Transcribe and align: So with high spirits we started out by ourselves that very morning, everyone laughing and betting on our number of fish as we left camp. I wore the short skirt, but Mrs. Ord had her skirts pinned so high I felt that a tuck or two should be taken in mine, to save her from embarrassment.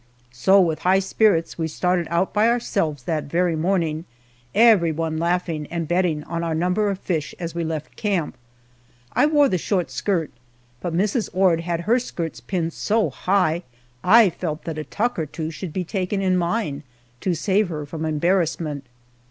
So 0.33 0.59
with 0.59 0.79
high 0.79 0.97
spirits 0.97 1.59
we 1.59 1.67
started 1.67 2.07
out 2.09 2.33
by 2.33 2.47
ourselves 2.47 3.03
that 3.03 3.25
very 3.25 3.55
morning, 3.55 4.05
everyone 4.55 5.19
laughing 5.19 5.67
and 5.69 5.87
betting 5.87 6.23
on 6.23 6.43
our 6.43 6.55
number 6.55 6.89
of 6.89 6.97
fish 6.97 7.35
as 7.37 7.53
we 7.53 7.63
left 7.63 7.95
camp. 7.95 8.35
I 9.13 9.27
wore 9.27 9.47
the 9.47 9.59
short 9.59 9.91
skirt, 9.91 10.31
but 10.79 10.91
Mrs. 10.97 11.29
Ord 11.33 11.59
had 11.59 11.81
her 11.81 11.99
skirts 11.99 12.39
pinned 12.41 12.73
so 12.73 13.11
high 13.11 13.61
I 14.03 14.31
felt 14.31 14.63
that 14.63 14.79
a 14.79 14.83
tuck 14.85 15.19
or 15.19 15.27
two 15.27 15.51
should 15.51 15.71
be 15.71 15.83
taken 15.83 16.19
in 16.19 16.35
mine, 16.35 16.81
to 17.19 17.35
save 17.35 17.69
her 17.69 17.85
from 17.85 18.03
embarrassment. 18.03 18.85